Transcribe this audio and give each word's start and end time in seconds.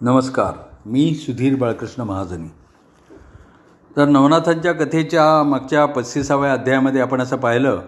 नमस्कार 0.00 0.54
मी 0.86 1.14
सुधीर 1.14 1.56
बाळकृष्ण 1.56 2.02
महाजनी. 2.02 2.48
तर 3.96 4.04
नवनाथांच्या 4.04 4.72
कथेच्या 4.72 5.42
मागच्या 5.42 5.86
पस्तीसाव्या 5.86 6.52
अध्यायामध्ये 6.52 7.00
आपण 7.00 7.20
असं 7.20 7.36
पाहिलं 7.36 7.80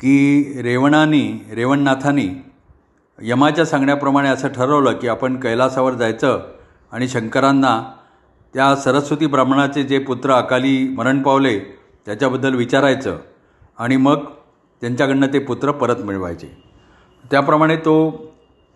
की 0.00 0.62
रेवणाने 0.62 1.52
रेवणनाथानी 1.54 2.28
यमाच्या 3.22 3.66
सांगण्याप्रमाणे 3.66 4.28
असं 4.28 4.48
ठरवलं 4.48 4.92
की 4.92 5.08
आपण 5.08 5.40
कैलासावर 5.40 5.92
जायचं 5.92 6.40
आणि 6.92 7.08
शंकरांना 7.08 7.92
त्या 8.54 8.76
सरस्वती 8.76 9.26
ब्राह्मणाचे 9.26 9.82
जे 9.82 9.98
पुत्र 9.98 10.32
अकाली 10.32 10.88
मरण 10.88 11.22
पावले 11.22 11.58
त्याच्याबद्दल 12.06 12.54
विचारायचं 12.54 13.18
आणि 13.78 13.96
मग 13.96 14.24
त्यांच्याकडनं 14.80 15.26
ते 15.32 15.38
पुत्र 15.38 15.70
परत 15.72 15.96
मिळवायचे. 15.96 16.62
त्याप्रमाणे 17.30 17.76
तो 17.76 18.10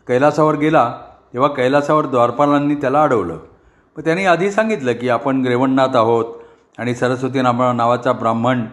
कैलासावर 0.07 0.57
गेला 0.57 0.95
तेव्हा 1.33 1.49
कैलासावर 1.49 2.07
द्वारपालांनी 2.07 2.75
त्याला 2.75 3.03
अडवलं. 3.03 3.39
मग 3.97 4.05
त्यांनी 4.05 4.25
आधी 4.25 4.51
सांगितलं 4.51 4.93
की 4.93 5.09
आपण 5.09 5.43
ग्रेवणनाथ 5.43 5.97
आहोत 5.97 6.25
आणि 6.79 6.95
सरस्वती 6.95 7.41
नामा 7.43 7.73
नावाचा 7.73 8.13
ब्राह्मण 8.13 8.65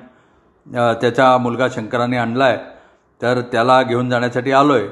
त्याचा 0.66 1.38
मुलगा 1.38 1.68
शंकराने 1.76 2.18
आणला 2.18 2.46
आहे 2.46 2.58
तर 3.22 3.42
त्याला 3.42 3.82
घेऊन 3.84 4.10
जाण्यासाठी 4.10 4.52
आलो 4.52 4.74
आहे 4.74 4.88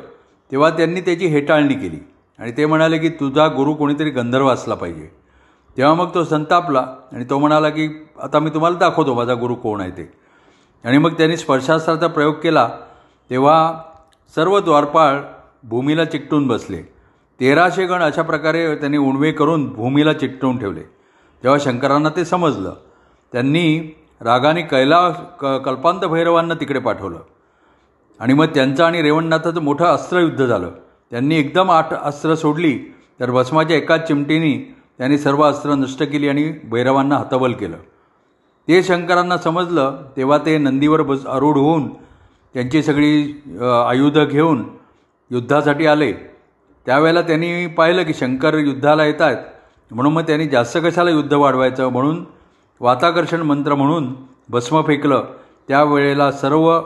तेव्हा 0.51 0.69
त्यांनी 0.69 1.01
त्याची 1.01 1.27
हेटाळणी 1.27 1.73
केली 1.73 1.99
आणि 2.39 2.51
ते 2.57 2.65
म्हणाले 2.65 2.97
की 2.97 3.09
तुझा 3.09 3.47
गुरु 3.47 3.73
कोणीतरी 3.73 4.09
गंधर्व 4.09 4.47
असला 4.49 4.75
पाहिजे. 4.75 5.09
तेव्हा 5.77 5.93
मग 5.93 6.13
तो 6.13 6.23
संतापला 6.23 6.85
आणि 7.13 7.25
तो 7.29 7.39
म्हणाला 7.39 7.69
की 7.69 7.87
आता 8.21 8.39
मी 8.39 8.49
तुम्हाला 8.49 8.77
दाखवतो 8.77 9.13
माझा 9.13 9.33
गुरु 9.33 9.55
कोण 9.55 9.81
आहे 9.81 9.91
ते. 9.91 10.11
आणि 10.85 10.97
मग 10.97 11.13
त्यांनी 11.13 11.37
स्पर्शास्त्राचा 11.37 12.07
प्रयोग 12.07 12.33
केला. 12.33 12.69
तेव्हा 13.29 13.73
सर्व 14.35 14.59
द्वारपाळ 14.59 15.19
भूमीला 15.63 16.05
चिकटून 16.05 16.47
बसले. 16.47 16.81
तेराशे 17.39 17.85
गण 17.85 18.01
अशा 18.01 18.21
प्रकारे 18.21 18.75
त्यांनी 18.75 18.97
उणवे 18.97 19.31
करून 19.31 19.67
भूमीला 19.73 20.13
चिकटवून 20.13 20.57
ठेवले. 20.57 20.81
जेव्हा 21.43 21.57
शंकरांना 21.63 22.09
ते 22.15 22.25
समजलं 22.25 22.73
त्यांनी 23.33 23.77
रागाने 24.21 24.61
कैला 24.61 25.09
क 25.41 25.57
कल्पांत 25.65 26.05
भैरवांना 26.05 26.53
तिकडे 26.59 26.79
पाठवलं. 26.79 27.19
आणि 28.19 28.33
मग 28.33 28.45
त्यांचं 28.55 28.83
आणि 28.83 29.01
रेवणनाथाचं 29.01 29.61
मोठं 29.63 29.85
अस्त्रयुद्ध 29.85 30.45
झालं. 30.45 30.69
त्यांनी 31.11 31.35
एकदम 31.35 31.71
आठ 31.71 31.93
अस्त्र 31.93 32.35
सोडली 32.35 32.77
तर 33.19 33.31
भस्माच्या 33.31 33.77
एकाच 33.77 34.07
चिमटीने 34.07 34.57
त्यांनी 34.97 35.17
सर्व 35.17 35.43
अस्त्र 35.43 35.73
नष्ट 35.75 36.03
केली 36.03 36.29
आणि 36.29 36.51
भैरवांना 36.63 37.17
हतबल 37.17 37.53
केलं. 37.53 37.77
ते 38.67 38.81
शंकरांना 38.83 39.37
समजलं 39.37 40.01
तेव्हा 40.17 40.37
ते 40.37 40.57
नंदीवर 40.57 41.01
बस 41.01 41.25
आरूढ 41.25 41.57
होऊन 41.57 41.87
त्यांची 42.55 42.81
सगळी 42.83 43.21
आयुधं 43.85 44.25
घेऊन 44.25 44.63
युद्धासाठी 45.31 45.85
आले. 45.85 46.11
त्यावेळेला 46.87 47.21
त्यांनी 47.21 47.67
पाहिलं 47.67 48.03
की 48.03 48.13
शंकर 48.13 48.57
युद्धाला 48.57 49.05
येत 49.05 49.21
आहेत 49.21 49.37
म्हणून 49.91 50.13
मग 50.13 50.21
त्यांनी 50.21 50.47
जास्त 50.47 50.77
कशाला 50.77 51.09
युद्ध 51.09 51.33
वाढवायचं 51.33 51.87
म्हणून 51.87 52.25
वाताकर्षण 52.79 53.41
मंत्र 53.41 53.75
म्हणून 53.75 54.15
भस्म 54.49 54.81
फेकलं. 54.81 55.23
त्यावेळेला 55.67 56.31
सर्व 56.31 56.81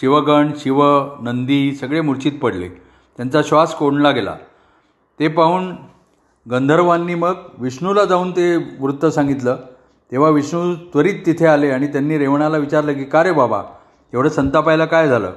शिवगण 0.00 0.50
शिव 0.56 0.82
नंदी 1.20 1.74
सगळे 1.74 2.00
मूर्छित 2.00 2.32
पडले. 2.32 2.68
त्यांचा 3.16 3.40
श्वास 3.42 3.74
कोंडला 3.74 4.10
गेला. 4.10 4.34
ते 5.20 5.28
पाहून 5.28 5.76
गंधर्वांनी 6.50 7.14
मग 7.14 7.34
विष्णूला 7.58 8.04
जाऊन 8.04 8.30
ते 8.30 8.56
वृत्त 8.80 9.06
सांगितलं. 9.06 9.56
तेव्हा 10.12 10.30
विष्णू 10.30 10.74
त्वरित 10.74 11.14
तिथे 11.26 11.46
आले 11.46 11.70
आणि 11.70 11.86
त्यांनी 11.86 12.18
रेवणाला 12.18 12.56
विचारलं 12.56 12.92
की 12.92 13.04
का 13.04 13.22
रे 13.22 13.32
बाबा? 13.32 13.62
एवढं 14.12 14.28
संतापायला 14.28 14.84
काय 14.84 15.08
झालं? 15.08 15.32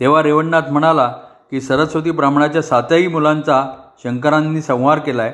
तेव्हा 0.00 0.22
रेवणनाथ 0.22 0.70
म्हणाला 0.70 1.14
की 1.50 1.60
सरस्वती 1.60 2.10
ब्राह्मणाच्या 2.10 2.62
सातही 2.62 3.06
मुलांचा 3.08 3.64
शंकरांनी 4.04 4.62
संहार 4.62 4.98
केला 4.98 5.22
आहे 5.22 5.32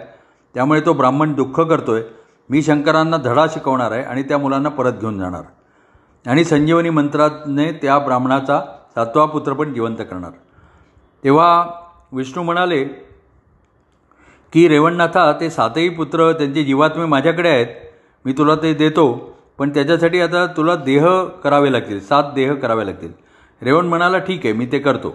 त्यामुळे 0.54 0.80
तो 0.80 0.92
ब्राह्मण 0.92 1.32
दुःख 1.32 1.60
करतोय. 1.60 2.02
मी 2.50 2.62
शंकरांना 2.62 3.16
धडा 3.16 3.46
शिकवणार 3.46 3.92
आहे 3.92 4.02
आणि 4.02 4.22
त्या 4.22 4.38
मुलांना 4.38 4.68
परत 4.68 4.92
घेऊन 4.92 5.18
जाणार. 5.18 5.42
आणि 6.26 6.44
संजीवनी 6.44 6.90
मंत्राने 6.90 7.70
त्या 7.72 7.98
ब्राह्मणाचा 7.98 8.60
सातवा 8.94 9.24
पुत्र 9.26 9.52
पण 9.52 9.72
जिवंत 9.74 9.96
करणार. 10.10 10.30
तेव्हा 11.24 11.66
विष्णू 12.12 12.42
म्हणाले 12.42 12.84
की 14.52 14.68
रेवणनाथा 14.68 15.32
ते 15.32 15.50
सातही 15.50 15.88
पुत्र 15.88 16.32
त्यांचे 16.32 16.64
जीवात्मे 16.64 17.04
माझ्याकडे 17.04 17.48
आहेत. 17.48 17.66
मी 18.24 18.32
तुला 18.32 18.54
ते 18.54 18.74
देतो 18.74 19.34
पण 19.58 19.70
त्याच्यासाठी 19.70 20.20
आता 20.20 20.46
तुला 20.46 20.74
देह 20.76 21.06
करावे 21.44 21.72
लागतील 21.72 22.00
सात 22.00 22.32
देह 22.34 22.54
करावे 22.54 22.86
लागतील. 22.86 23.12
रेवण 23.62 23.86
म्हणाला 23.86 24.18
ठीक 24.18 24.40
आहे 24.44 24.52
मी 24.52 24.66
ते 24.66 24.78
करतो. 24.78 25.14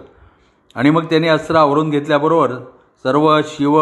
आणि 0.76 0.90
मग 0.90 1.04
त्याने 1.04 1.28
अस्त्र 1.28 1.56
आवरून 1.56 1.90
घेतल्याबरोबर 1.90 2.52
सर्व 3.04 3.40
शिव 3.46 3.78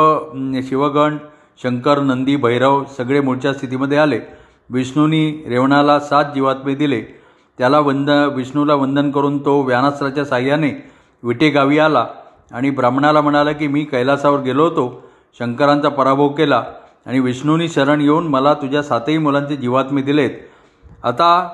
शिवगण 0.69 1.17
शंकर 1.63 1.99
नंदी 2.01 2.37
भैरव 2.37 2.83
सगळे 2.97 3.21
मूळच्या 3.21 3.53
स्थितीमध्ये 3.55 3.99
आले. 3.99 4.19
विष्णूनी 4.71 5.31
रेवणाला 5.49 5.99
सात 6.01 6.25
जीवात्मे 6.35 6.75
दिले. 6.75 7.01
त्याला 7.59 7.79
वंद 7.81 8.11
विष्णूला 8.35 8.75
वंदन 8.75 9.11
करून 9.11 9.39
तो 9.45 9.61
व्यानास्त्राच्या 9.63 10.25
साह्याने 10.25 10.71
विटे 11.23 11.49
गावी 11.51 11.79
आला 11.79 12.07
आणि 12.53 12.71
ब्राह्मणाला 12.71 13.21
म्हणाला 13.21 13.53
की 13.53 13.67
मी 13.67 13.85
कैलासावर 13.85 14.41
गेलो 14.41 14.65
होतो. 14.65 15.03
शंकरांचा 15.39 15.89
पराभव 15.89 16.29
केला 16.29 16.63
आणि 17.07 17.21
विष्णूनी 17.21 17.69
शरण 17.69 18.01
येऊन 18.01 18.27
मला 18.27 18.55
तुझ्या 18.55 18.83
सातही 18.83 19.19
मुलांचे 19.19 19.57
जीवात्मे 19.57 20.03
दिलेत. 20.03 20.31
आता 21.05 21.49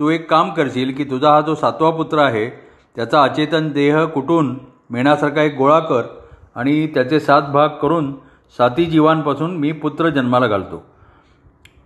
तू 0.00 0.08
एक 0.10 0.30
काम 0.30 0.50
करशील 0.50 0.92
की 0.94 1.04
तुझा 1.04 1.30
हा 1.30 1.40
जो 1.40 1.54
सातवा 1.54 1.90
पुत्र 1.90 2.18
आहे 2.18 2.48
त्याचा 2.96 3.22
अचेतन 3.22 3.68
देह 3.68 4.04
कुठून 4.04 4.54
मेणासारखा 4.90 5.42
एक 5.42 5.56
गोळा 5.56 5.78
कर 5.78 6.02
आणि 6.54 6.86
त्याचे 6.86 7.20
सात 7.20 7.42
भाग 7.42 7.68
करून 7.68 8.12
साती 8.58 8.84
जीवांपासून 8.84 9.56
मी 9.56 9.72
पुत्र 9.72 10.08
जन्माला 10.08 10.46
घालतो. 10.46 10.84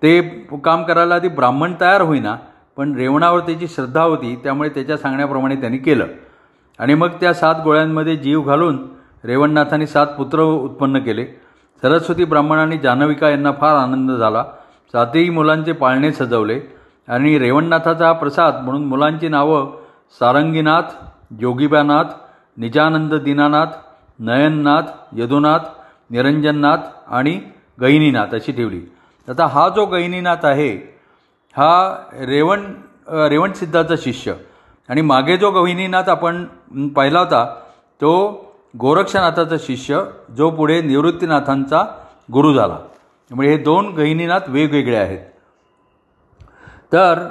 ते 0.03 0.21
काम 0.65 0.83
करायला 0.83 1.15
आधी 1.15 1.29
ब्राह्मण 1.29 1.75
तयार 1.81 2.01
होईना 2.01 2.37
पण 2.77 2.95
रेवणावर 2.95 3.41
त्याची 3.41 3.69
श्रद्धा 3.69 4.03
होती 4.03 4.35
त्यामुळे 4.45 4.69
त्याच्या 4.69 4.97
सांगण्याप्रमाणे 4.97 5.57
त्यांनी 5.57 5.79
केलं. 5.79 6.07
आणि 6.79 6.95
मग 6.95 7.09
त्या 7.09 7.35
सात 7.35 7.55
गोळ्यांमध्ये 7.65 8.17
जीव 8.17 8.43
घालून 8.43 8.79
रेवणनाथांनी 9.25 9.87
सात 9.87 10.07
पुत्र 10.07 10.43
उत्पन्न 10.43 10.99
केले. 10.99 11.25
सरस्वती 11.83 12.25
ब्राह्मणांनी 12.25 12.79
जान्हविका 12.79 13.29
यांना 13.29 13.53
फार 13.53 13.75
आनंद 13.75 14.11
झाला. 14.11 14.45
सातही 14.93 15.31
मुलांचे 15.31 15.73
पाळणे 15.73 16.13
सजवले 16.13 16.61
आणि 17.09 17.39
रेवणनाथाचा 17.39 18.07
हा 18.07 18.13
प्रसाद 18.13 18.55
म्हणून 18.63 18.85
मुलांची 18.85 19.29
नावं 19.29 19.71
सारंगीनाथ 20.21 20.93
जोगिबानाथ 21.41 22.05
निजानंद 22.57 23.15
दीनानाथ 23.15 23.67
नयननाथ 24.19 24.83
यदुनाथ 25.13 25.59
निरंजननाथ 26.11 26.79
आणि 27.09 27.41
गहिनीनाथ 27.81 28.35
अशी 28.35 28.53
ठेवली. 28.53 28.81
आता 29.29 29.47
हा 29.47 29.69
जो 29.69 29.87
गहिनीनाथ 29.87 30.45
आहे 30.45 30.77
हा 31.57 31.97
रेवण 32.21 32.75
अ, 33.09 33.29
रेवणसिद्धाचा 33.29 33.95
शिष्य. 33.99 34.33
आणि 34.89 35.01
मागे 35.01 35.37
जो 35.37 35.51
गहिनीनाथ 35.51 36.09
आपण 36.09 36.45
पाहिला 36.89 37.19
होता 37.19 37.45
तो 38.01 38.13
गोरक्षनाथाचा 38.79 39.57
शिष्य 39.59 40.05
जो 40.37 40.51
पुढे 40.51 40.83
निवृत्तीनाथांचा 40.83 41.85
गुरु 42.33 42.55
झाला. 42.55 42.79
त्यामुळे 43.29 43.49
हे 43.49 43.57
दोन 43.57 43.89
गहिनीनाथ 43.89 44.41
वेगवेगळे 44.49 44.97
आहेत. 44.97 45.19
तर 46.93 47.29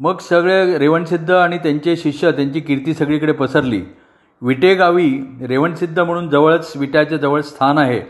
मग 0.00 0.18
सगळे 0.18 0.78
रेवणसिद्ध 0.78 1.30
आणि 1.30 1.58
त्यांचे 1.58 1.96
शिष्य 1.96 2.32
त्यांची 2.32 2.60
कीर्ती 2.60 2.94
सगळीकडे 2.94 3.32
पसरली. 3.32 3.82
विटेगावी 4.42 5.18
रेवणसिद्ध 5.48 5.98
म्हणून 5.98 6.28
जवळच 6.28 6.72
विट्याच्या 6.76 7.18
जवळ 7.18 7.40
स्थान 7.40 7.78
आहे. 7.78 8.00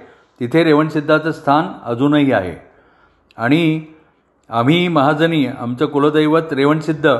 तिथे 0.41 0.65
रेवणसिद्धाचं 0.65 1.33
स्थान 1.33 1.69
अजूनही 1.85 2.33
आहे. 2.33 2.57
आणि 3.37 3.81
आम्ही 4.51 4.89
महाजनी 4.89 5.47
आमचं 5.47 5.87
कुलदैवत 5.87 6.53
रेवणसिद्ध 6.53 7.17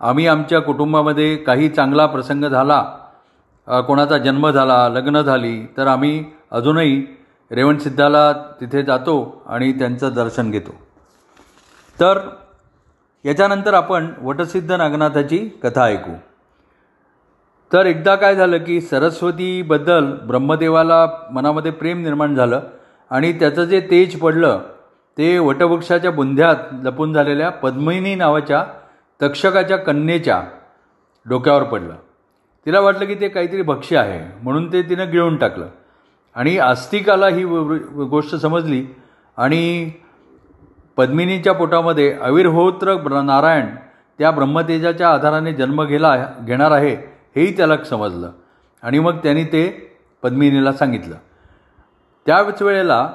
आम्ही 0.00 0.26
आमच्या 0.26 0.60
कुटुंबामध्ये 0.60 1.36
काही 1.36 1.68
चांगला 1.68 2.06
प्रसंग 2.06 2.44
झाला 2.44 2.82
कोणाचा 3.86 4.18
जन्म 4.18 4.50
झाला 4.50 4.88
लग्न 4.88 5.20
झाली 5.20 5.66
तर 5.76 5.86
आम्ही 5.86 6.24
अजूनही 6.50 7.06
रेवणसिद्धाला 7.50 8.32
तिथे 8.32 8.82
जातो 8.82 9.42
आणि 9.46 9.72
त्यांचं 9.72 10.10
दर्शन 10.14 10.50
घेतो. 10.50 10.74
तर 12.00 12.18
याच्यानंतर 13.24 13.74
आपण 13.74 14.06
वटसिद्ध 14.22 14.72
नागनाथाची 14.72 15.38
कथा 15.62 15.84
ऐकू. 15.84 16.12
तर 17.72 17.86
एकदा 17.86 18.14
काय 18.14 18.36
झालं 18.36 18.58
की 18.58 18.80
सरस्वतीबद्दल 18.80 20.12
ब्रह्मदेवाला 20.12 21.06
मनामध्ये 21.32 21.70
प्रेम 21.70 22.02
निर्माण 22.02 22.34
झालं 22.34 22.60
आणि 23.10 23.32
त्याचं 23.32 23.64
जे 23.64 23.80
तेज 23.80 24.20
पडलं 24.20 24.60
ते 25.18 25.38
वटवृक्षाच्या 25.38 26.10
बुंध्यात 26.10 26.54
लपून 26.72 27.12
झालेल्या 27.12 27.50
पद्मिनी 27.50 28.14
नावाच्या 28.14 28.64
तक्षकाच्या 29.22 29.76
कन्येच्या 29.76 30.42
डोक्यावर 31.28 31.62
पडलं. 31.62 31.94
तिला 32.66 32.80
वाटलं 32.80 33.04
की 33.04 33.14
ते 33.14 33.28
काहीतरी 33.28 33.62
भक्ष्य 33.62 33.96
आहे 33.96 34.38
म्हणून 34.42 34.72
ते 34.72 34.82
तिनं 34.82 35.10
गिळून 35.10 35.36
टाकलं. 35.36 35.66
आणि 36.34 36.58
आस्तिकाला 36.58 37.28
ही 37.28 37.44
गोष्ट 38.10 38.34
समजली 38.34 38.86
आणि 39.36 39.90
पद्मिनीच्या 40.96 41.52
पोटामध्ये 41.52 42.12
अविर्होत्र 42.12 42.94
ब्र- 42.94 43.22
नारायण 43.22 43.66
त्या 44.18 44.30
ब्रह्मतेजाच्या 44.30 45.10
आधाराने 45.10 45.52
जन्म 45.52 45.84
घेला 45.84 46.26
घेणार 46.44 46.70
आहे. 46.70 47.11
हेही 47.36 47.56
त्याला 47.56 47.76
समजलं. 47.84 48.30
आणि 48.82 48.98
मग 48.98 49.16
त्यांनी 49.16 49.44
ते 49.44 49.96
पद्मिनीला 50.22 50.72
सांगितलं. 50.72 51.14
त्याच 52.26 52.62
वेळेला 52.62 53.12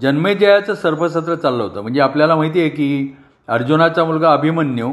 जन्मेजयाचं 0.00 0.74
सर्पसत्र 0.74 1.34
चाललं 1.34 1.62
होतं. 1.62 1.80
म्हणजे 1.80 2.00
आपल्याला 2.00 2.36
माहिती 2.36 2.60
आहे 2.60 2.68
की 2.68 3.16
अर्जुनाचा 3.48 4.04
मुलगा 4.04 4.32
अभिमन्यू 4.32 4.92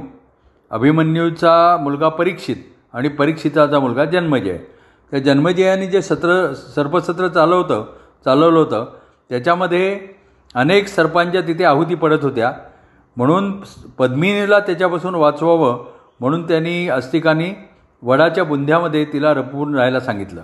अभिमन्यूचा 0.72 1.78
मुलगा 1.82 2.10
परीक्षित 2.10 2.56
आणि 2.94 3.08
परीक्षिताचा 3.08 3.80
मुलगा 3.80 4.06
जन्मजय. 4.06 4.58
त्या 5.12 5.20
जन्मजयाने 5.20 5.88
जे 5.88 6.02
सत्र 6.02 6.54
सर्पसत्र 6.54 7.28
चालवतं 7.28 7.86
चालवलं 8.26 8.60
होतं 8.60 8.86
त्याच्यामध्ये 9.30 10.00
अनेक 10.56 10.88
सर्पांच्या 10.88 11.42
तिथे 11.42 11.64
आहुती 11.64 11.96
पडत 11.96 12.24
होत्या. 12.24 12.54
म्हणून 13.18 13.64
पद्मिनीला 13.98 14.60
त्याच्यापासून 14.60 15.16
वाचवावं 15.16 15.86
म्हणून 16.20 16.48
त्यांनी 16.48 16.88
अस्तिकांनी 16.90 17.50
वडाच्या 18.02 18.44
बुंध्यामध्ये 18.44 19.04
तिला 19.06 19.34
रपून 19.34 19.76
राहायला 19.76 20.00
सांगितलं 20.00 20.42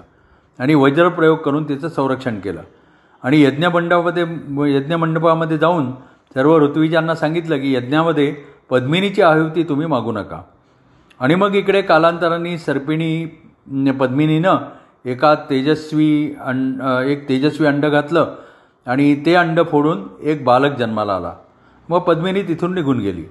आणि 0.60 0.74
वज्रप्रयोग 0.74 1.38
करून 1.38 1.68
तिचं 1.70 1.90
संरक्षण 1.90 2.40
केलं. 2.40 2.62
आणि 3.24 3.42
यज्ञमंडपामध्ये 3.42 4.24
यज्ञमंडपामध्ये 4.76 5.58
जाऊन 5.58 5.92
सर्व 6.36 6.58
ऋत्विजांना 6.60 7.16
सांगितलं 7.16 7.58
की 7.58 7.74
यज्ञामध्ये 7.74 8.36
पद्मिनीची 8.70 9.22
आहुती 9.22 9.64
तुम्ही 9.64 9.88
मागू 9.88 10.12
नका. 10.12 10.42
आणि 11.20 11.36
मग 11.36 11.56
इकडे 11.56 11.82
कालांतराने 11.82 12.58
सर्पिणी 12.58 13.26
पद्मिनीनं 14.00 14.58
एका 15.06 15.34
तेजस्वी 15.50 16.36
अंड 16.46 16.82
एक 17.08 17.28
तेजस्वी 17.30 17.68
अंड 17.68 17.86
घातलं 17.86 18.36
आणि 18.88 19.16
ते 19.26 19.34
अंड 19.36 19.60
फोडून 19.72 20.04
एक 20.22 20.44
बालक 20.46 20.78
जन्माला 20.78 21.16
आला. 21.16 21.34
मग 21.90 22.00
पद्मिनी 22.00 22.42
तिथून 22.42 22.74
निघून 22.74 23.00
गेली. 23.00 23.24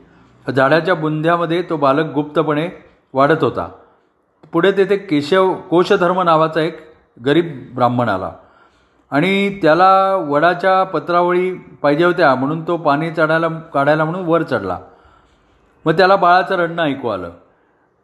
झाडाच्या 0.56 0.94
बुंध्यामध्ये 0.94 1.62
तो 1.70 1.76
बालक 1.76 2.12
गुप्तपणे 2.14 2.68
वाढत 3.12 3.44
होता. 3.44 3.68
पुढे 4.52 4.72
तेथे 4.72 4.96
केशव 4.96 5.54
कोशधर्म 5.54 6.20
नावाचा 6.20 6.60
एक 6.60 6.78
गरीब 7.26 7.70
ब्राह्मण 7.74 8.08
आला. 8.08 8.32
आणि 9.10 9.58
त्याला 9.62 10.14
वडाच्या 10.14 10.84
पत्रावळी 10.84 11.52
पाहिजे 11.54 12.04
होत्या 12.04 12.34
म्हणून 12.34 12.66
तो 12.66 12.76
पाणी 12.76 13.10
चढायला 13.10 13.48
काढायला 13.48 14.04
म्हणून 14.04 14.26
वर 14.26 14.42
चढला. 14.42 14.78
मग 15.84 15.92
त्याला 15.92 16.16
बाळाचं 16.16 16.56
रडणं 16.56 16.82
ऐकू 16.82 17.08
आलं. 17.08 17.30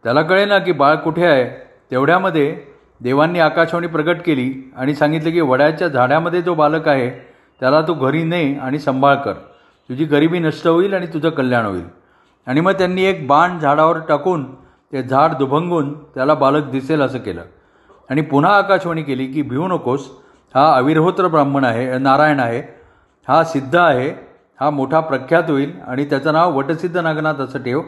त्याला 0.04 0.22
कळे 0.22 0.44
ना 0.44 0.58
की 0.58 0.72
बाळ 0.72 0.94
कुठे 0.94 1.26
आहे. 1.26 1.44
तेवढ्यामध्ये 1.90 2.60
देवांनी 3.00 3.38
आकाशवाणी 3.38 3.86
प्रकट 3.86 4.16
केली 4.26 4.72
आणि 4.76 4.94
सांगितलं 4.94 5.30
की 5.30 5.40
वड्याच्या 5.40 5.88
झाडामध्ये 5.88 6.42
जो 6.42 6.54
बालक 6.54 6.88
आहे 6.88 7.10
त्याला 7.60 7.82
तू 7.82 7.94
घरी 7.94 8.22
ने 8.22 8.54
आणि 8.54 8.78
सांभाळ 8.78 9.14
कर. 9.14 9.32
तुझी 9.88 10.04
गरिबी 10.04 10.38
नष्ट 10.38 10.66
होईल 10.68 10.94
आणि 10.94 11.06
तुझं 11.06 11.30
कल्याण 11.30 11.66
होईल. 11.66 11.84
आणि 12.46 12.60
मग 12.60 12.72
त्यांनी 12.72 13.04
एक 13.04 13.26
बाण 13.26 13.58
झाडावर 13.58 13.98
टाकून 14.08 14.46
ते 14.93 15.02
झाड 15.02 15.35
दुभंगून 15.35 15.94
त्याला 15.94 16.35
बालक 16.35 16.64
दिसेल 16.64 17.00
असं 17.00 17.19
केलं. 17.19 17.43
आणि 18.11 18.20
पुन्हा 18.20 18.56
आकाशवाणी 18.56 19.02
केली 19.02 19.26
की 19.26 19.43
भिवू 19.43 19.69
नकोस. 19.69 20.11
हा 20.55 20.76
अविरहोत्र 20.76 21.26
ब्राह्मण 21.26 21.64
आहे 21.64 21.99
नारायण 21.99 22.40
आहे. 22.40 22.62
हा 23.29 23.44
सिद्ध 23.44 23.76
आहे. 23.76 24.11
हा 24.61 24.70
मोठा 24.70 25.00
प्रख्यात 25.00 25.43
होईल. 25.49 25.73
आणि 25.87 26.05
त्याचं 26.05 26.32
नाव 26.32 26.56
वटसिद्ध 26.58 26.96
नागनाथ 26.96 27.35
असं 27.35 27.62
ठेव. 27.62 27.81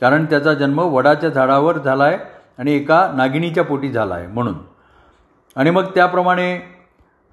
कारण 0.00 0.24
त्याचा 0.24 0.54
जन्म 0.54 0.78
वडाच्या 0.78 1.30
झाडावर 1.30 1.78
झाला 1.78 2.04
आहे 2.04 2.18
आणि 2.58 2.72
एका 2.72 3.12
नागिनीच्या 3.16 3.64
पोटी 3.64 3.90
झाला 3.90 4.14
आहे 4.14 4.26
म्हणून. 4.26 4.54
आणि 5.56 5.70
मग 5.70 5.84
त्याप्रमाणे 5.84 6.76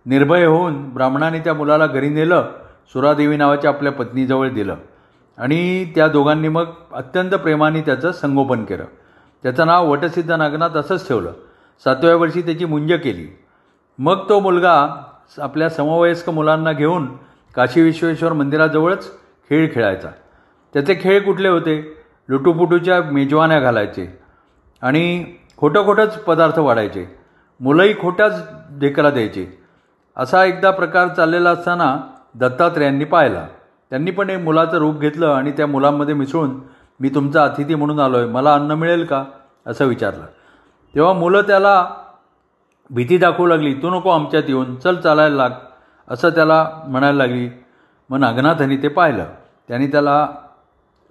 निर्भय 0.06 0.46
होऊन 0.46 0.90
ब्राह्मणाने 0.90 1.40
त्या 1.40 1.54
मुलाला 1.54 1.88
घरी 1.88 2.10
नेलं 2.10 2.50
सुरादेवी 2.94 3.38
नावाच्या 3.38 3.72
आपल्या 3.72 3.92
पत्नीजवळ 3.92 4.50
दिलं. 4.50 4.76
आणि 5.38 5.86
त्या 5.96 6.08
दोघांनी 6.08 6.48
मग 6.48 6.66
अत्यंत 6.94 7.32
प्रेमाने 7.32 7.82
त्याचं 7.82 8.12
संगोपन 8.12 8.64
केलं. 8.64 8.84
त्याचं 9.44 9.68
नाव 9.68 9.92
वटसिद्ध 9.92 10.32
नागनाथ 10.32 10.70
असंच 10.70 11.08
ठेवलं. 11.08 11.32
सातव्या 11.84 12.16
वर्षी 12.16 12.42
त्याची 12.42 12.66
मुंज 12.66 12.94
केली. 12.94 13.28
मग 14.00 14.30
तो 14.30 14.40
मुलगा 14.40 15.04
आपल्या 15.38 15.70
समवयस्क 15.70 16.30
मुलांना 16.30 16.72
घेऊन 16.72 17.08
काशी 17.56 17.82
विश्वेश्वर 17.82 18.34
मंदिराजवळच 18.34 19.12
खेळ 19.50 19.74
खेळायचा. 19.74 20.10
त्याचे 20.74 20.96
खेळ 21.02 21.24
कुठले 21.24 21.48
होते? 21.48 21.98
लुटूपुटूच्या 22.30 23.02
मेजवान्या 23.02 23.60
घालायचे 23.60 24.20
आणि 24.82 25.26
खोटं 25.58 25.86
खोटंच 25.86 26.18
पदार्थ 26.20 26.60
वाढायचे. 26.60 27.16
मुलंही 27.60 28.02
खोट्याच 28.02 28.42
ढेकला 28.80 29.10
द्यायचे. 29.10 29.60
असा 30.18 30.46
एकदा 30.46 30.72
प्रकार 30.72 31.08
चाललेला 31.08 31.50
असताना 31.50 31.98
दत्तात्रेयांनी 32.36 33.06
पाहिला. 33.06 33.48
त्यांनी 33.90 34.12
पण 34.12 34.30
एक 34.30 34.40
मुलाचं 34.40 34.78
रूप 34.78 35.00
घेतलं 35.00 35.28
आणि 35.28 35.52
त्या 35.52 35.68
मुलांमध्ये 35.68 36.14
मिसळून 36.14 36.60
मी 37.00 37.10
तुमचा 37.10 37.44
अतिथी 37.44 37.76
म्हणून 37.76 38.00
आलो 38.00 38.18
आहे 38.18 38.28
मला 38.28 38.54
अन्न 38.54 38.72
मिळेल 38.72 39.06
का? 39.06 39.26
असं 39.66 39.86
विचारलं. 39.86 40.26
तेव्हा 40.96 41.14
मुलं 41.14 41.42
त्याला 41.42 41.88
भीती 42.90 43.18
दाखवू 43.18 43.48
लागली 43.48 43.74
तू 43.74 43.90
नको 43.90 44.10
आमच्यात 44.10 44.44
येऊन 44.48 44.76
चल 44.76 44.96
चालायला 44.96 45.36
लाग. 45.36 45.50
असं 46.08 46.30
त्याला 46.30 46.72
म्हणायला 46.88 47.18
लागली. 47.18 47.50
मग 48.10 48.20
नागनाथांनी 48.20 48.78
ते 48.78 48.88
पाहिलं. 48.88 49.26
त्याने 49.68 49.88
त्याला 49.88 50.28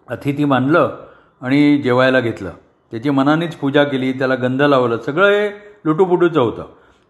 अतिथी 0.08 0.44
मानलं 0.44 0.96
आणि 1.40 1.78
जेवायला 1.78 2.20
घेतलं. 2.20 2.50
त्याची 2.90 3.10
मनानेच 3.10 3.56
पूजा 3.56 3.84
केली 3.84 4.12
त्याला 4.12 4.34
गंध 4.34 4.62
लावलं. 4.62 4.98
सगळं 4.98 5.28
हे 5.28 5.50
लुटूपुटूचं 5.84 6.40
होतं. 6.40 6.64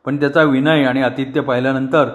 पण 0.05 0.21
त्याचा 0.21 0.43
विनय 0.43 0.85
आणि 0.85 1.03
आतिथ्य 1.03 1.41
पाहिल्यानंतर 1.41 2.09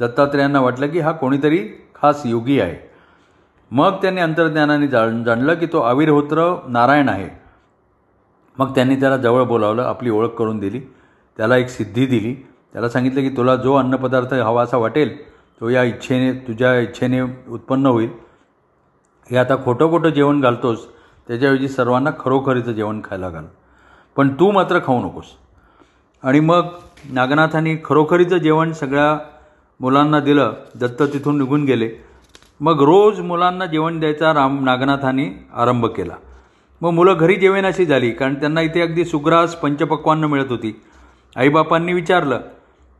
दत्तात्रेयांना 0.00 0.60
वाटलं 0.60 0.86
की 0.86 1.00
हा 1.00 1.12
कोणीतरी 1.12 1.88
खास 2.02 2.22
योगी 2.24 2.60
आहे. 2.60 2.93
मग 3.74 3.94
त्यांनी 4.02 4.20
अंतर्ज्ञानाने 4.20 4.86
जाण 4.88 5.22
जाणलं 5.24 5.54
की 5.54 5.66
तो 5.66 5.80
आविर्होत्र 5.80 6.42
नारायण 6.68 7.08
आहे. 7.08 7.28
मग 8.58 8.74
त्यांनी 8.74 8.96
त्याला 8.96 9.16
जवळ 9.16 9.42
बोलावलं 9.42 9.82
आपली 9.82 10.10
ओळख 10.10 10.28
करून 10.28 10.58
दिली 10.58 10.80
त्याला 11.36 11.56
एक 11.56 11.68
सिद्धी 11.68 12.06
दिली. 12.06 12.34
त्याला 12.72 12.88
सांगितलं 12.88 13.20
की 13.20 13.28
तुला 13.28 13.56
जो 13.56 13.74
अन्नपदार्थ 13.74 14.34
हवा 14.34 14.62
असा 14.62 14.76
वाटेल 14.76 15.16
तो 15.60 15.68
या 15.68 15.82
इच्छेने 15.82 16.32
तुझ्या 16.32 16.78
इच्छेने 16.80 17.20
उत्पन्न 17.48 17.86
होईल. 17.86 18.10
हे 19.30 19.36
आता 19.36 19.56
खोटं 19.64 19.90
खोटं 19.90 20.08
जेवण 20.08 20.40
घालतोस 20.40 20.86
त्याच्याऐवजी 21.28 21.68
सर्वांना 21.68 22.10
खरोखरीचं 22.20 22.72
जेवण 22.72 23.00
खायला 23.04 23.30
घाल. 23.30 23.44
पण 24.16 24.34
तू 24.40 24.50
मात्र 24.50 24.78
खाऊ 24.78 25.04
नकोस. 25.04 25.24
आणि 26.22 26.40
मग 26.40 26.66
नागनाथांनी 27.12 27.76
खरोखरीचं 27.84 28.36
जेवण 28.36 28.72
सगळ्या 28.72 29.18
मुलांना 29.80 30.20
दिलं 30.20 30.52
दत्त 30.74 31.02
तिथून 31.02 31.38
निघून 31.38 31.64
गेले. 31.64 32.13
मग 32.60 32.82
रोज 32.82 33.20
मुलांना 33.20 33.66
जेवण 33.66 34.00
द्यायचा 34.00 34.34
राम 34.34 34.64
नागनाथांनी 34.64 35.30
आरंभ 35.54 35.86
केला. 35.86 36.14
मग 36.80 36.90
मुलं 36.90 37.16
घरी 37.18 37.34
जेवेनाशी 37.34 37.86
झाली 37.86 38.10
कारण 38.10 38.34
त्यांना 38.34 38.60
इथे 38.60 38.80
अगदी 38.80 39.04
सुग्रास 39.04 39.54
पंचपक्वान्न 39.54 40.24
मिळत 40.24 40.50
होती. 40.50 40.80
आईबापांनी 41.36 41.92
विचारलं 41.92 42.40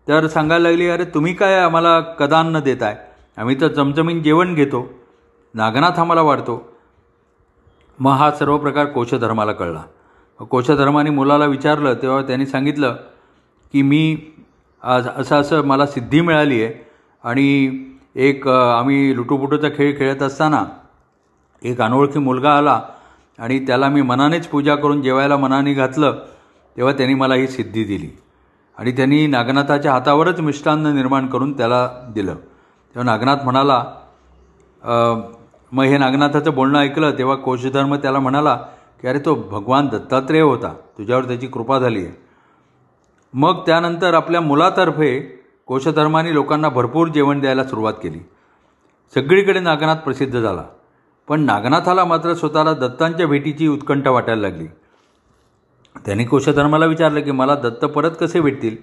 तर 0.08 0.26
सांगायला 0.26 0.68
लागली 0.68 0.88
अरे 0.88 1.04
तुम्ही 1.04 1.34
काय 1.34 1.58
आम्हाला 1.58 2.00
कदान्न 2.00 2.60
देताय? 2.60 2.96
आम्ही 3.36 3.60
तर 3.60 3.68
चमचमीन 3.68 4.22
जेवण 4.22 4.54
घेतो. 4.54 4.90
नागनाथ 5.54 5.98
आम्हाला 5.98 6.22
वाढतो. 6.22 6.72
मग 7.98 8.12
हा 8.12 8.30
सर्व 8.30 8.58
प्रकार 8.58 8.86
कोशधर्माला 8.86 9.52
कळला. 9.52 9.82
कोशधर्माने 10.44 11.10
मुलाला 11.10 11.46
विचारलं 11.46 11.94
तेव्हा 11.94 12.22
त्यांनी 12.22 12.46
सांगितलं 12.46 12.96
की 13.72 13.82
मी 13.82 14.16
आज 14.82 15.08
असं 15.16 15.36
असं 15.36 15.62
मला 15.62 15.86
सिद्धी 15.86 16.20
मिळाली 16.20 16.64
आहे 16.64 16.74
आणि 17.24 17.68
एक 18.14 18.46
आम्ही 18.48 19.16
लुटूपुटूचा 19.16 19.68
खेळ 19.68 19.98
खेळत 19.98 20.22
असताना 20.22 20.64
एक 21.62 21.80
अनोळखी 21.80 22.18
मुलगा 22.18 22.56
आला 22.58 22.80
आणि 23.38 23.58
त्याला 23.66 23.88
मी 23.88 24.02
मनानेच 24.02 24.46
पूजा 24.46 24.74
करून 24.74 25.02
जेवायला 25.02 25.36
मनाने 25.36 25.72
घातलं 25.74 26.18
तेव्हा 26.76 26.92
त्यांनी 26.92 27.14
मला 27.14 27.34
ही 27.34 27.48
सिद्धी 27.48 27.84
दिली. 27.84 28.08
आणि 28.76 28.92
त्यांनी 28.92 29.26
नागनाथाच्या 29.26 29.92
हातावरच 29.92 30.40
मिष्टान्न 30.40 30.94
निर्माण 30.94 31.26
करून 31.26 31.52
त्याला 31.56 31.88
दिलं. 32.14 32.34
तेव्हा 32.34 33.04
नागनाथ 33.04 33.44
म्हणाला 33.44 33.84
मग 35.72 35.84
हे 35.84 35.98
नागनाथाचं 35.98 36.54
बोलणं 36.54 36.78
ऐकलं 36.78 37.18
तेव्हा 37.18 37.36
कोशधर्म 37.36 37.94
त्याला 37.94 38.18
म्हणाला 38.18 38.54
की 39.02 39.08
अरे 39.08 39.18
तो 39.18 39.34
भगवान 39.50 39.88
दत्तात्रेय 39.88 40.40
होता 40.40 40.72
तुझ्यावर 40.98 41.24
त्याची 41.24 41.46
कृपा 41.46 41.78
झाली 41.78 42.04
आहे. 42.04 42.14
मग 43.34 43.60
त्यानंतर 43.66 44.14
आपल्या 44.14 44.40
मुलातर्फे 44.40 45.43
कोशधर्माने 45.66 46.32
लोकांना 46.34 46.68
भरपूर 46.68 47.08
जेवण 47.08 47.40
द्यायला 47.40 47.64
सुरुवात 47.64 47.92
केली. 48.02 48.18
सगळीकडे 49.14 49.60
नागनाथ 49.60 49.96
प्रसिद्ध 49.96 50.40
झाला. 50.40 50.62
पण 51.28 51.40
नागनाथाला 51.40 52.04
मात्र 52.04 52.34
स्वतःला 52.34 52.72
दत्तांच्या 52.72 53.26
भेटीची 53.26 53.68
उत्कंठ 53.68 54.06
वाटायला 54.06 54.40
लागली. 54.42 54.66
त्यांनी 55.96 56.24
कोशधर्माला 56.24 56.86
विचारलं 56.86 57.20
की 57.20 57.30
मला 57.30 57.54
दत्त 57.54 57.84
परत 57.84 58.10
कसे 58.20 58.40
भेटतील? 58.40 58.76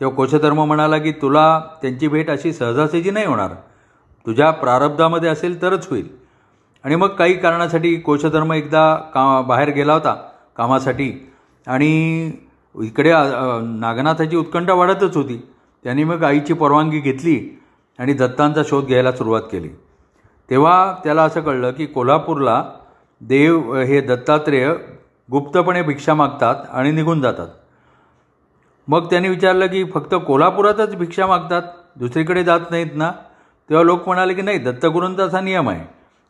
तेव्हा 0.00 0.16
कोशधर्म 0.16 0.64
म्हणाला 0.64 0.98
की 0.98 1.12
तुला 1.12 1.60
त्यांची 1.82 2.08
भेट 2.08 2.30
अशी 2.30 2.52
सहजासहजी 2.52 3.10
नाही 3.10 3.26
होणार. 3.26 3.50
तुझ्या 4.26 4.50
प्रारब्धामध्ये 4.50 5.28
असेल 5.28 5.60
तरच 5.62 5.88
होईल. 5.90 6.08
आणि 6.84 6.96
मग 6.96 7.08
काही 7.08 7.34
कारणासाठी 7.34 7.94
कोशधर्म 7.96 8.52
एकदा 8.52 8.94
का 9.14 9.40
बाहेर 9.40 9.68
गेला 9.68 9.94
होता 9.94 10.14
कामासाठी. 10.56 11.30
आणि 11.66 12.32
इकडे 12.82 13.12
नागनाथाची 13.80 14.36
उत्कंठा 14.36 14.72
वाढतच 14.72 15.16
होती. 15.16 15.40
त्यांनी 15.84 16.04
मग 16.04 16.24
आईची 16.24 16.52
परवानगी 16.52 17.00
घेतली 17.00 17.60
आणि 17.98 18.12
दत्तांचा 18.12 18.62
शोध 18.68 18.84
घ्यायला 18.84 19.12
सुरुवात 19.12 19.42
केली. 19.52 19.68
तेव्हा 20.50 20.94
त्याला 21.04 21.22
असं 21.22 21.40
कळलं 21.40 21.70
की 21.70 21.86
कोल्हापूरला 21.86 22.64
देव 23.20 23.74
हे 23.74 24.00
दत्तात्रेय 24.00 24.74
गुप्तपणे 25.30 25.82
भिक्षा 25.82 26.14
मागतात 26.14 26.56
आणि 26.70 26.90
निघून 26.90 27.20
जातात. 27.20 27.48
मग 28.88 29.06
त्यांनी 29.10 29.28
विचारलं 29.28 29.66
की 29.66 29.84
फक्त 29.84 30.14
कोल्हापुरातच 30.26 30.94
भिक्षा 30.96 31.26
मागतात? 31.26 31.62
दुसरीकडे 31.96 32.44
जात 32.44 32.60
नाहीत 32.70 32.94
ना? 32.94 33.10
तेव्हा 33.70 33.84
लोक 33.84 34.06
म्हणाले 34.06 34.34
की 34.34 34.42
नाही 34.42 34.58
दत्तगुरूंचा 34.58 35.24
असा 35.24 35.40
नियम 35.40 35.68
आहे 35.68 35.84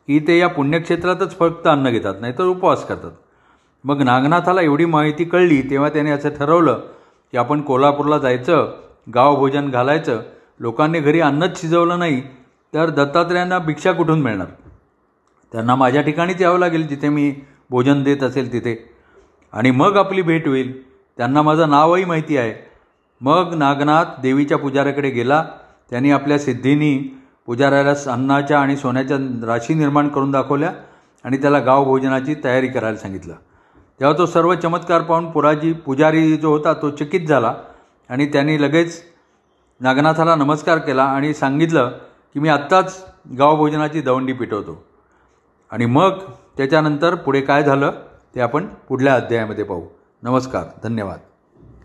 की 0.06 0.18
ते 0.26 0.38
या 0.38 0.48
पुण्यक्षेत्रातच 0.48 1.38
फक्त 1.38 1.66
अन्न 1.66 1.90
घेतात 1.90 2.14
नाही 2.20 2.32
तर 2.38 2.44
उपवास 2.44 2.86
करतात. 2.86 3.10
मग 3.84 4.02
नागनाथाला 4.02 4.62
एवढी 4.62 4.84
माहिती 4.84 5.24
कळली 5.24 5.62
तेव्हा 5.62 5.88
त्याने 5.88 6.10
असं 6.10 6.28
ठरवलं 6.28 6.80
की 7.32 7.38
आपण 7.38 7.60
कोल्हापूरला 7.60 8.18
जायचं 8.18 8.72
गावभोजन 9.14 9.70
घालायचं 9.70 10.22
लोकांनी 10.60 11.00
घरी 11.00 11.20
अन्नच 11.20 11.60
शिजवलं 11.60 11.98
नाही 11.98 12.20
तर 12.74 12.90
दत्तात्रेयांना 12.90 13.58
भिक्षा 13.58 13.92
कुठून 13.92 14.20
मिळणार? 14.20 14.46
त्यांना 15.52 15.74
माझ्या 15.74 16.02
ठिकाणीच 16.02 16.40
यावं 16.40 16.58
लागेल 16.58 16.88
जिथे 16.88 17.08
मी 17.08 17.34
भोजन 17.70 18.02
देत 18.02 18.22
असेल 18.22 18.52
तिथे. 18.52 18.94
आणि 19.52 19.70
मग 19.70 19.96
आपली 19.96 20.22
भेट 20.22 20.48
होईल. 20.48 20.92
त्यांना 20.92 21.42
माझं 21.42 21.70
नावही 21.70 22.04
माहिती 22.04 22.36
आहे. 22.36 22.54
मग 23.20 23.54
नागनाथ 23.54 24.04
देवीच्या 24.22 24.58
पुजाऱ्याकडे 24.58 25.10
गेला. 25.10 25.44
त्यांनी 25.90 26.10
आपल्या 26.10 26.38
सिद्धीनी 26.38 27.20
पुजाऱ्याला 27.46 28.12
अन्नाच्या 28.12 28.60
आणि 28.60 28.76
सोन्याच्या 28.76 29.16
राशी 29.46 29.74
निर्माण 29.74 30.08
करून 30.08 30.30
दाखवल्या 30.30 30.72
आणि 31.24 31.36
त्याला 31.36 31.58
गाव 31.58 31.84
भोजनाची 31.84 32.34
तयारी 32.44 32.68
करायला 32.68 32.96
सांगितलं. 32.96 33.34
तेव्हा 34.00 34.18
तो 34.18 34.26
सर्व 34.26 34.54
चमत्कार 34.54 35.02
पाहून 35.02 35.30
पुराजी 35.30 35.72
पुजारी 35.72 36.36
जो 36.36 36.50
होता 36.50 36.72
तो 36.72 36.90
चकित 36.90 37.20
झाला. 37.20 37.54
आणि 38.12 38.26
त्यांनी 38.26 38.62
लगेच 38.62 39.02
नागनाथाला 39.80 40.34
नमस्कार 40.34 40.78
केला 40.78 41.04
आणि 41.04 41.34
सांगितलं 41.34 41.88
की 42.34 42.40
मी 42.40 42.48
आत्ताच 42.48 43.04
गावभोजनाची 43.38 44.00
दवंडी 44.00 44.32
पिटवतो 44.32 44.84
आणि 45.70 45.86
मग 45.86 46.18
त्याच्यानंतर 46.56 47.14
पुढे 47.14 47.40
काय 47.40 47.62
झालं 47.62 47.92
ते 48.34 48.40
आपण 48.40 48.66
पुढल्या 48.88 49.14
अध्यायामध्ये 49.14 49.64
पाहू. 49.64 49.82
नमस्कार 50.22 50.64
धन्यवाद. 50.82 51.18